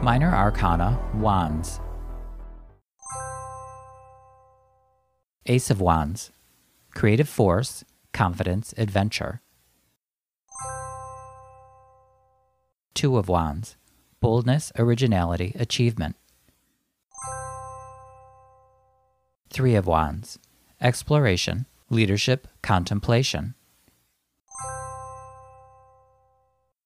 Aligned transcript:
Minor 0.00 0.32
Arcana 0.32 0.96
Wands. 1.14 1.80
Ace 5.46 5.70
of 5.70 5.80
Wands. 5.80 6.30
Creative 6.94 7.28
force, 7.28 7.82
confidence, 8.12 8.72
adventure. 8.78 9.40
Two 12.94 13.18
of 13.18 13.28
Wands. 13.28 13.76
Boldness, 14.20 14.70
originality, 14.78 15.56
achievement. 15.58 16.14
Three 19.50 19.74
of 19.74 19.86
Wands. 19.88 20.38
Exploration, 20.80 21.66
leadership, 21.90 22.46
contemplation. 22.62 23.54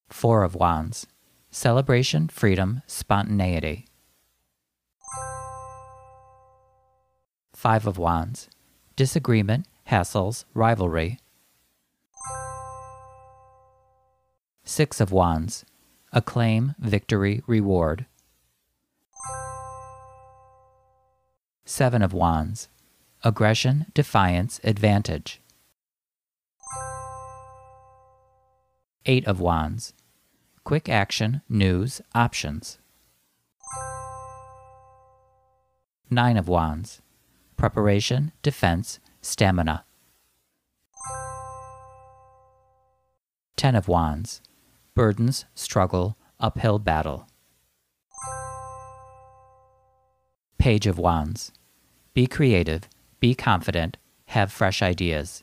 Four 0.09 0.45
of 0.45 0.55
Wands. 0.55 1.07
Celebration, 1.55 2.29
freedom, 2.29 2.81
spontaneity. 2.87 3.85
Five 7.55 7.87
of 7.87 7.99
Wands. 7.99 8.49
Disagreement, 8.97 9.67
hassles, 9.89 10.47
rivalry. 10.55 11.19
Six 14.65 14.99
of 14.99 15.13
Wands. 15.13 15.67
Acclaim, 16.11 16.75
victory, 16.79 17.43
reward. 17.47 18.07
Seven 21.67 22.01
of 22.01 22.15
Wands. 22.15 22.71
Aggression, 23.23 23.87
defiance, 23.93 24.59
advantage. 24.65 25.43
Eight 29.05 29.27
of 29.27 29.39
Wands. 29.39 29.93
Quick 30.65 30.89
action, 30.89 31.43
news, 31.49 32.01
options. 32.15 32.79
Nine 36.09 36.37
of 36.37 36.47
Wands. 36.47 37.03
Preparation, 37.57 38.31
defense, 38.43 39.01
stamina. 39.21 39.85
Ten 43.57 43.75
of 43.75 43.89
Wands. 43.89 44.41
Burdens, 44.95 45.47
struggle, 45.53 46.17
uphill 46.39 46.79
battle. 46.79 47.27
Page 50.59 50.87
of 50.87 50.97
Wands. 50.97 51.51
Be 52.15 52.29
creative, 52.29 52.89
be 53.19 53.35
confident, 53.35 53.97
have 54.27 54.53
fresh 54.53 54.81
ideas. 54.81 55.43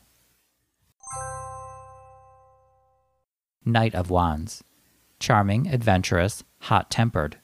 Knight 3.66 3.94
of 3.94 4.08
Wands 4.08 4.64
charming, 5.20 5.68
adventurous, 5.68 6.42
hot 6.60 6.90
tempered. 6.90 7.38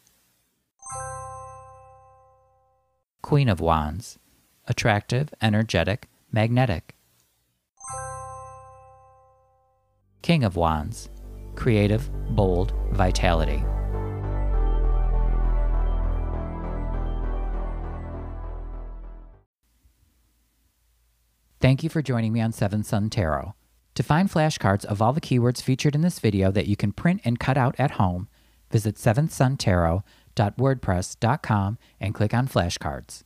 Queen 3.23 3.49
of 3.49 3.61
Wands, 3.61 4.19
attractive, 4.67 5.33
energetic, 5.41 6.09
magnetic. 6.33 6.97
King 10.23 10.43
of 10.43 10.57
Wands, 10.57 11.09
creative, 11.55 12.11
bold, 12.35 12.73
vitality. 12.93 13.63
Thank 21.61 21.83
you 21.83 21.89
for 21.89 22.03
joining 22.03 22.33
me 22.33 22.41
on 22.41 22.53
Seventh 22.53 22.87
Sun 22.87 23.11
Tarot. 23.11 23.55
To 23.97 24.03
find 24.03 24.31
flashcards 24.31 24.85
of 24.85 25.01
all 25.01 25.15
the 25.15 25.23
keywords 25.23 25.63
featured 25.63 25.95
in 25.95 26.03
this 26.03 26.19
video 26.19 26.53
that 26.53 26.67
you 26.67 26.77
can 26.77 26.93
print 26.93 27.23
and 27.25 27.41
cut 27.41 27.57
out 27.57 27.75
at 27.79 27.93
home, 27.93 28.29
visit 28.71 28.97
seventhsuntarot.wordpress.com 28.97 31.79
and 31.99 32.15
click 32.15 32.35
on 32.35 32.47
flashcards. 32.47 33.23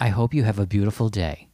I 0.00 0.08
hope 0.08 0.32
you 0.32 0.44
have 0.44 0.58
a 0.58 0.66
beautiful 0.66 1.10
day. 1.10 1.48